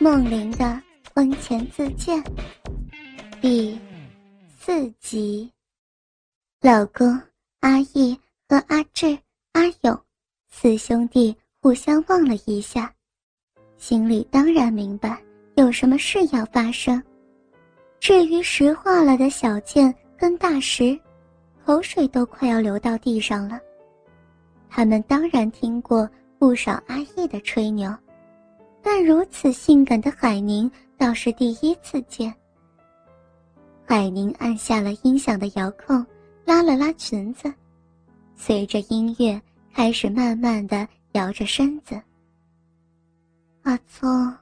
[0.00, 0.80] 梦玲的
[1.12, 2.22] 婚前自荐
[3.40, 3.76] 第
[4.56, 5.50] 四集。
[6.60, 7.20] 老公
[7.58, 8.16] 阿义
[8.48, 9.18] 和阿志、
[9.54, 10.00] 阿勇
[10.48, 12.94] 四兄弟互相望了一下，
[13.76, 15.20] 心里当然明白
[15.56, 17.02] 有什么事要发生。
[17.98, 20.96] 至于石化了的小健跟大石，
[21.64, 23.58] 口水都快要流到地上了。
[24.70, 26.08] 他们当然听过
[26.38, 27.92] 不少阿义的吹牛。
[28.90, 32.34] 但如此性感的海宁倒是第一次见。
[33.84, 36.04] 海宁按下了音响的遥控，
[36.46, 37.52] 拉了拉裙子，
[38.34, 39.38] 随着音乐
[39.74, 42.00] 开始慢慢的摇着身子。
[43.60, 44.34] 阿聪，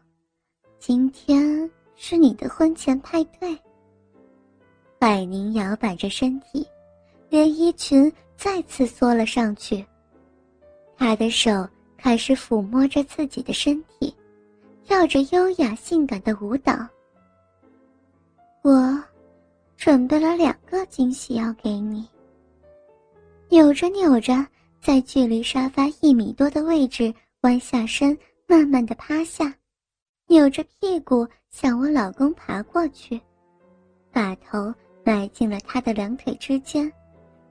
[0.79, 3.59] 今天是你的婚前派对。
[5.01, 6.65] 海宁摇摆着身体，
[7.29, 9.85] 连衣裙再次缩了上去。
[10.97, 14.15] 他的手开始抚摸着自己的身体。
[14.87, 16.73] 跳着优雅性感的舞蹈。
[18.63, 19.03] 我
[19.77, 22.09] 准备了两个惊喜要给你。
[23.49, 24.47] 扭着扭着，
[24.81, 29.53] 在距离沙发一米多的位置弯下身，慢慢的趴下，
[30.29, 33.21] 扭着屁股向我老公爬过去，
[34.13, 34.73] 把头
[35.05, 36.91] 埋进了他的两腿之间，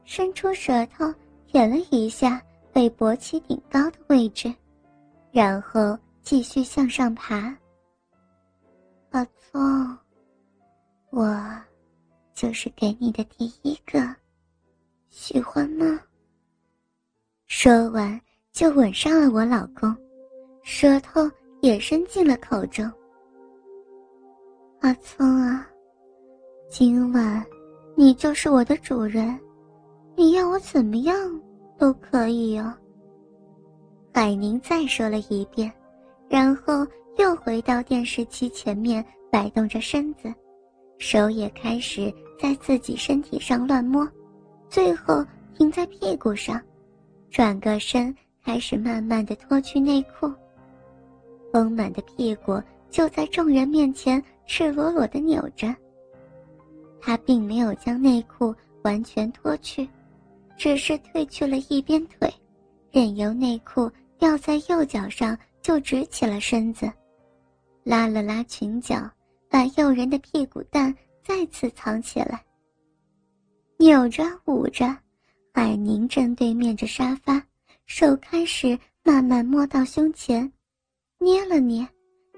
[0.06, 1.14] 伸出舌头
[1.48, 4.54] 舔了一下被勃起顶高的位置，
[5.34, 5.98] 然后。
[6.26, 7.56] 继续向上爬。
[9.12, 9.96] 阿聪，
[11.12, 11.40] 我
[12.34, 14.04] 就是给你的第一个，
[15.08, 16.02] 喜欢吗？
[17.46, 18.20] 说完
[18.52, 19.96] 就吻上了我老公，
[20.64, 21.30] 舌头
[21.62, 22.92] 也伸进了口中。
[24.80, 25.70] 阿聪啊，
[26.72, 27.46] 今晚
[27.96, 29.40] 你就是我的主人，
[30.16, 31.16] 你要我怎么样
[31.78, 32.74] 都可以哦。
[34.12, 35.72] 海宁再说了一遍。
[36.30, 36.86] 然后
[37.18, 40.34] 又回到电视机前面摆动着身子，
[40.98, 44.08] 手也开始在自己身体上乱摸，
[44.70, 45.26] 最后
[45.56, 46.62] 停在屁股上，
[47.30, 50.32] 转个身开始慢慢的脱去内裤。
[51.54, 55.74] 丰满的屁股就在众人面前赤裸裸的扭着。
[57.00, 58.54] 他并没有将内裤
[58.84, 59.88] 完全脱去，
[60.58, 62.34] 只是褪去了一边腿，
[62.92, 65.38] 任由内裤掉在右脚上。
[65.66, 66.88] 就直起了身子，
[67.84, 69.10] 拉了拉裙角，
[69.50, 72.40] 把诱人的屁股蛋再次藏起来。
[73.78, 74.96] 扭着捂着，
[75.52, 77.42] 海宁正对面着沙发，
[77.88, 80.54] 手开始慢慢摸到胸前，
[81.18, 81.84] 捏了捏，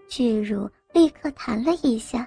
[0.07, 2.25] 巨乳立刻弹了一下。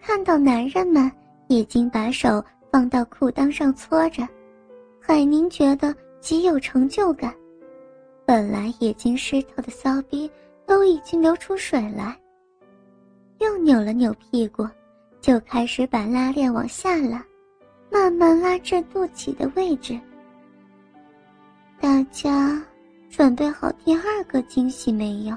[0.00, 1.10] 看到男人们
[1.48, 4.24] 已经把手放到裤裆上搓着，
[5.00, 7.34] 海宁觉得极有成就感。
[8.28, 10.30] 本来已经湿透的骚逼
[10.66, 12.14] 都已经流出水来。
[13.38, 14.68] 又扭了扭屁股，
[15.18, 17.24] 就开始把拉链往下拉，
[17.90, 19.98] 慢慢拉至肚脐的位置。
[21.80, 22.62] 大家
[23.08, 25.34] 准备好第二个惊喜没有？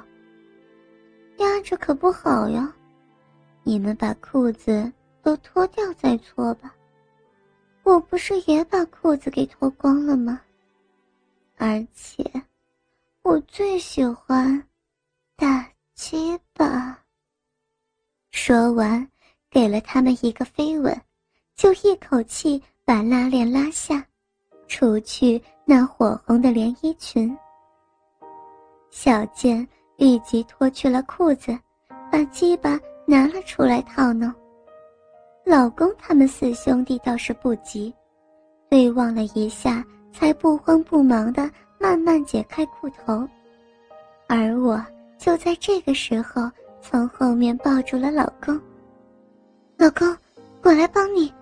[1.38, 2.68] 压着可不好哟，
[3.64, 4.92] 你们把裤子
[5.24, 6.76] 都脱掉再搓吧。
[7.84, 10.42] 我不是也把裤子给脱光了吗？
[11.56, 12.30] 而且。
[13.24, 14.62] 我最喜欢
[15.36, 16.98] 大鸡巴。
[18.32, 19.08] 说完，
[19.50, 21.00] 给了他们一个飞吻，
[21.56, 24.04] 就一口气把拉链拉下，
[24.68, 27.38] 除去那火红的连衣裙。
[28.90, 29.66] 小健
[29.98, 31.56] 立即脱去了裤子，
[32.12, 34.34] 把鸡巴拿了出来套弄。
[35.46, 37.94] 老公他们四兄弟倒是不急，
[38.68, 41.48] 对望了一下，才不慌不忙的。
[41.82, 43.28] 慢慢解开裤头，
[44.28, 44.80] 而我
[45.18, 46.50] 就在这个时候
[46.80, 48.58] 从后面抱住了老公。
[49.78, 50.16] 老公，
[50.62, 51.34] 我来帮你。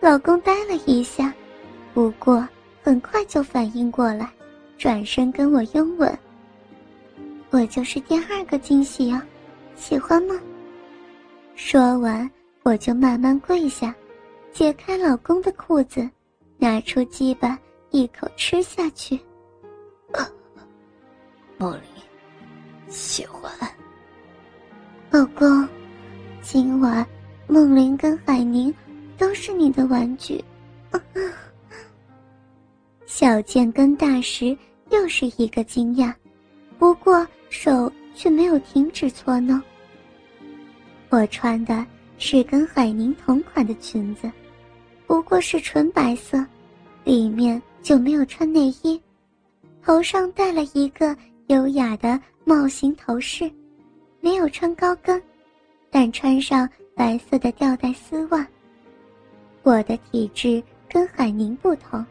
[0.00, 1.32] 老公呆了一下，
[1.94, 2.46] 不过
[2.82, 4.28] 很快就反应过来，
[4.76, 6.18] 转身跟我拥吻。
[7.50, 9.22] 我就是第二个惊喜哦，
[9.76, 10.34] 喜欢吗？
[11.54, 12.28] 说完，
[12.64, 13.94] 我就慢慢跪下，
[14.52, 16.08] 解开老公的裤子，
[16.58, 17.56] 拿出鸡巴
[17.90, 19.18] 一口吃下去。
[21.58, 21.82] 梦玲，
[22.86, 23.50] 喜欢。
[25.10, 25.68] 老公，
[26.40, 27.04] 今晚
[27.48, 28.72] 梦玲跟海宁
[29.16, 30.42] 都是你的玩具。
[33.06, 34.56] 小健跟大石
[34.90, 36.14] 又是一个惊讶，
[36.78, 39.60] 不过手却没有停止搓弄。
[41.08, 41.84] 我穿的
[42.18, 44.30] 是跟海宁同款的裙子，
[45.08, 46.38] 不过是纯白色，
[47.02, 49.02] 里面就没有穿内衣，
[49.82, 51.16] 头上戴了一个。
[51.48, 53.50] 优雅的帽型头饰，
[54.20, 55.20] 没有穿高跟，
[55.90, 58.46] 但穿上白色的吊带丝袜。
[59.62, 62.04] 我的体质跟海宁不同，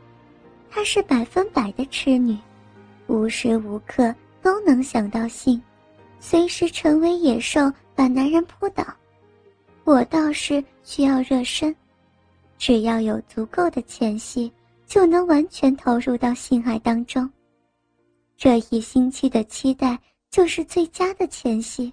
[0.72, 2.36] 她是百分百的痴女，
[3.06, 5.62] 无时无刻都能想到性，
[6.20, 8.84] 随时成为野兽把男人扑倒。
[9.84, 11.76] 我倒是需要热身，
[12.58, 14.52] 只要有足够的前戏，
[14.88, 17.30] 就能完全投入到性爱当中。
[18.38, 20.00] 这一星期的期待
[20.30, 21.92] 就是最佳的前戏。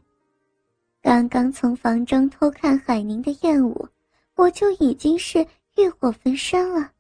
[1.03, 3.89] 刚刚从房中偷看海宁的艳舞，
[4.37, 5.45] 我就已经是
[5.77, 6.93] 欲火焚身了。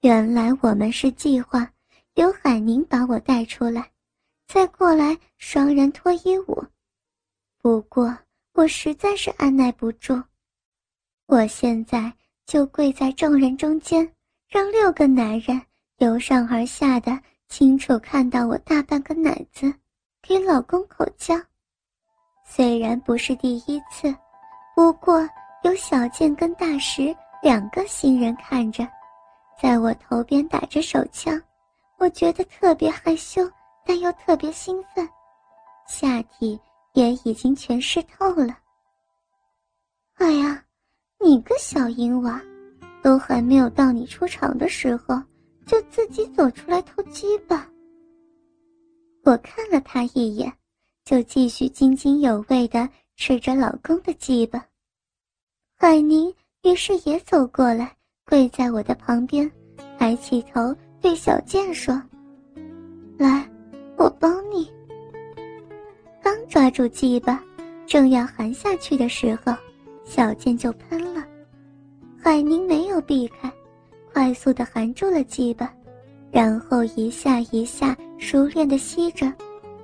[0.00, 1.70] 原来我们是计划
[2.14, 3.90] 由海宁把我带出来，
[4.46, 6.64] 再过来双人脱衣舞。
[7.60, 8.16] 不过。
[8.58, 10.18] 我实在是按耐不住，
[11.26, 12.10] 我现在
[12.46, 14.10] 就跪在众人中间，
[14.48, 15.60] 让六个男人
[15.98, 19.72] 由上而下的清楚看到我大半个奶子，
[20.22, 21.34] 给老公口交。
[22.44, 24.14] 虽然不是第一次，
[24.74, 25.28] 不过
[25.62, 28.86] 有小健跟大石两个新人看着，
[29.60, 31.40] 在我头边打着手枪，
[31.98, 33.42] 我觉得特别害羞，
[33.84, 35.08] 但又特别兴奋，
[35.88, 36.60] 下体。
[36.92, 38.56] 也已经全湿透了。
[40.14, 40.64] 哎呀，
[41.20, 42.40] 你个小淫娃，
[43.02, 45.22] 都还没有到你出场的时候，
[45.66, 47.68] 就自己走出来偷鸡吧。
[49.24, 50.50] 我看了他一眼，
[51.04, 54.64] 就继续津津有味的吃着老公的鸡巴。
[55.76, 56.32] 海宁
[56.62, 59.50] 于是也走过来，跪在我的旁边，
[59.98, 62.00] 抬起头对小健说
[63.18, 63.46] ：“来，
[63.98, 64.72] 我帮你。”
[66.22, 67.42] 刚抓住鸡巴，
[67.86, 69.52] 正要含下去的时候，
[70.04, 71.26] 小剑就喷了。
[72.16, 73.52] 海宁没有避开，
[74.16, 75.70] 快速的含住了鸡巴，
[76.30, 79.30] 然后一下一下熟练的吸着，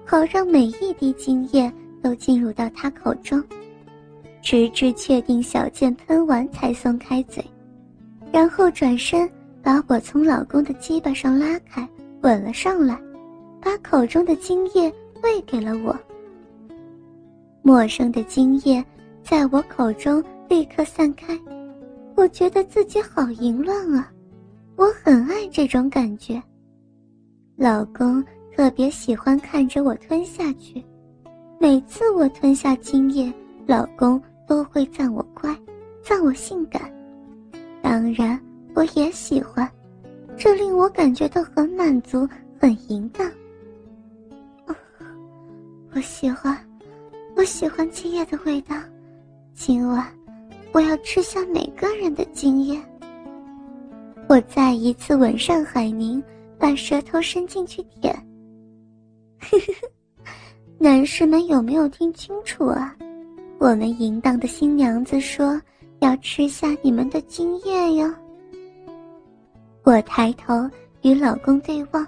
[0.06, 1.70] 好让每一滴精液
[2.02, 3.44] 都进入到他口中，
[4.40, 7.44] 直至确定小剑喷完才松开嘴，
[8.32, 9.29] 然后转身
[9.62, 11.87] 把我从老公的鸡巴上拉开，
[12.23, 12.99] 吻了上来，
[13.61, 14.90] 把口中的精液
[15.23, 15.94] 喂给了我。
[17.61, 18.82] 陌生的精液
[19.23, 21.38] 在我口中立刻散开，
[22.17, 24.11] 我觉得自己好淫乱啊！
[24.77, 26.43] 我很爱这种感觉。
[27.57, 28.25] 老公
[28.55, 30.85] 特别喜欢看着我吞下去，
[31.61, 33.33] 每次我吞下精液，
[33.67, 35.57] 老公都会赞我乖，
[36.03, 36.93] 赞我性感。
[37.83, 38.41] 当然，
[38.75, 39.71] 我也喜欢，
[40.37, 42.29] 这令我感觉到很满足，
[42.59, 43.31] 很淫荡。
[45.95, 46.57] 我喜欢。
[47.35, 48.77] 我喜欢精液的味道，
[49.55, 50.07] 今晚
[50.73, 52.79] 我要吃下每个人的精液。
[54.32, 56.23] 我再一次吻上海宁，
[56.58, 58.11] 把舌头伸进去舔。
[59.38, 59.88] 呵 呵
[60.79, 62.96] 男士们有没有听清楚啊？
[63.58, 65.61] 我们淫荡的新娘子说
[65.99, 68.11] 要吃下你们的精液哟。
[69.82, 70.67] 我抬头
[71.02, 72.06] 与老公对望，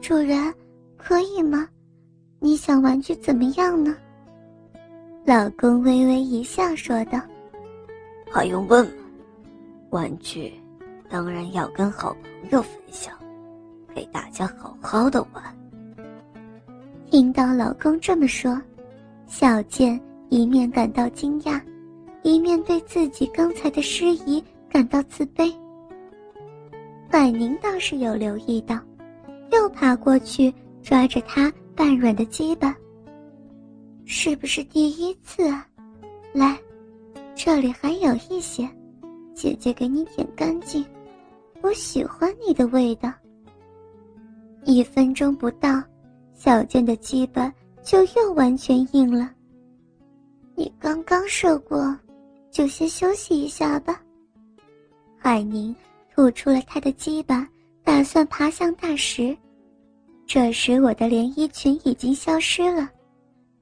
[0.00, 0.54] 主人，
[0.96, 1.68] 可以吗？
[2.38, 3.96] 你想玩具怎么样呢？
[5.24, 7.20] 老公微微一笑，说道
[8.30, 8.92] ：“还用问吗？
[9.90, 10.54] 玩具
[11.12, 13.14] 当然要跟好朋友分享，
[13.94, 15.44] 给大家好好的玩。”
[17.04, 18.58] 听到老公这么说，
[19.26, 20.00] 小健
[20.30, 21.60] 一面感到惊讶，
[22.22, 25.54] 一面对自己刚才的失仪感到自卑。
[27.10, 28.80] 海宁倒是有留意到，
[29.50, 30.50] 又爬过去
[30.82, 31.52] 抓着他。
[31.74, 32.76] 半软的鸡巴，
[34.04, 35.66] 是不是第一次啊？
[36.34, 36.58] 来，
[37.34, 38.68] 这里还有一些，
[39.34, 40.84] 姐姐给你舔干净。
[41.62, 43.12] 我喜欢你的味道。
[44.64, 45.82] 一分钟不到，
[46.34, 47.52] 小健的鸡巴
[47.82, 49.30] 就又完全硬了。
[50.54, 51.96] 你刚刚射过，
[52.50, 54.00] 就先休息一下吧。
[55.16, 55.74] 海宁
[56.14, 57.48] 吐出了他的鸡巴，
[57.84, 59.36] 打算爬向大石。
[60.26, 62.90] 这时，我的连衣裙已经消失了，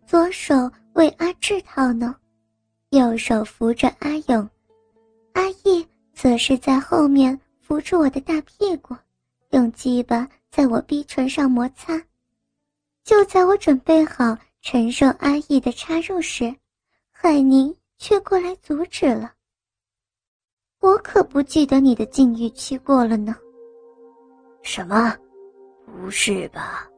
[0.07, 2.15] 左手为阿志套弄，
[2.91, 4.49] 右手扶着阿勇，
[5.33, 7.39] 阿义则是在后面
[7.71, 8.97] 扶住我的大屁股，
[9.51, 12.03] 用鸡巴在我逼唇上摩擦。
[13.05, 16.53] 就在我准备好承受阿义的插入时，
[17.13, 19.33] 海宁却过来阻止了。
[20.81, 23.37] 我可不记得你的禁欲期过了呢。
[24.63, 25.17] 什么？
[25.87, 26.91] 不是吧？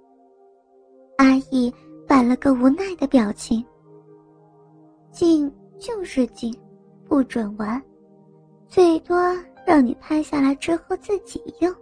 [1.19, 1.71] 阿义
[2.09, 3.63] 摆了个无奈的表情。
[5.11, 6.59] 禁就是禁，
[7.07, 7.81] 不准玩，
[8.69, 9.15] 最多
[9.67, 11.75] 让你拍下来之后自己用。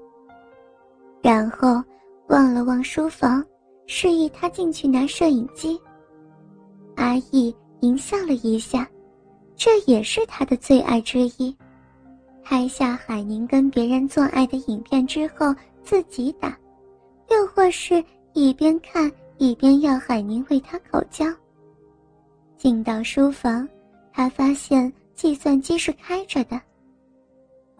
[1.23, 1.83] 然后
[2.29, 3.45] 望了望书房，
[3.87, 5.81] 示意他进去拿摄影机。
[6.97, 8.89] 阿义淫笑了一下，
[9.57, 11.57] 这也是他的最爱之一。
[12.43, 16.59] 拍下海宁跟别人做爱的影片之后自己打，
[17.31, 21.27] 又或是一边看一边要海宁为他口交。
[22.57, 23.69] 进到书房，
[24.13, 26.61] 他发现计算机是开着的，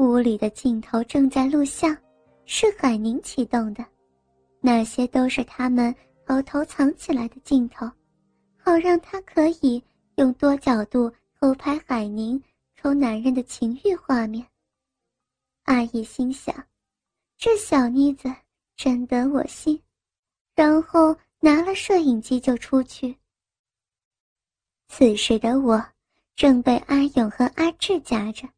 [0.01, 1.95] 屋里的镜头正在录像，
[2.47, 3.85] 是海宁启动的，
[4.59, 7.85] 那些都是他们偷偷藏起来的镜头，
[8.57, 9.83] 好让他可以
[10.15, 12.43] 用多角度偷拍海宁
[12.81, 14.47] 抠男人的情欲画面。
[15.65, 16.55] 阿姨心想
[17.37, 18.35] ：“这小妮子
[18.77, 19.79] 真得我心。”
[20.57, 23.15] 然后拿了摄影机就出去。
[24.89, 25.85] 此时的我
[26.37, 28.49] 正被阿勇和阿志夹着。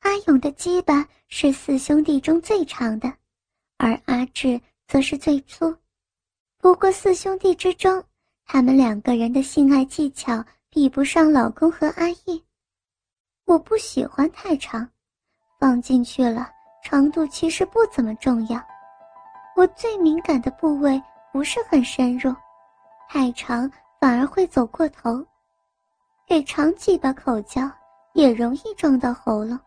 [0.00, 3.12] 阿勇的鸡巴是四兄弟中最长的，
[3.76, 5.76] 而阿志则是最粗。
[6.58, 8.02] 不过四兄弟之中，
[8.46, 12.42] 他们两个人的性爱技巧比不上老公和阿义。
[13.44, 14.88] 我不喜欢太长。
[15.58, 16.48] 放进去了，
[16.82, 18.58] 长度其实不怎么重要。
[19.56, 22.34] 我最敏感的部位不是很深入，
[23.10, 25.22] 太长反而会走过头。
[26.26, 27.70] 给长几把口交
[28.14, 29.58] 也容易撞到喉咙。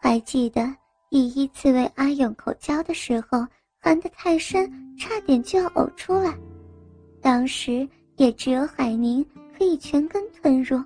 [0.00, 0.62] 还记得
[1.10, 3.46] 第一次为阿勇口交的时候，
[3.78, 6.36] 含得太深，差点就要呕出来。
[7.20, 9.24] 当时也只有海宁
[9.56, 10.82] 可以全根吞入，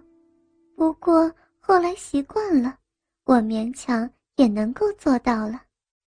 [0.76, 2.76] 不过后来习惯了。
[3.24, 5.60] 我勉强也能够做到了。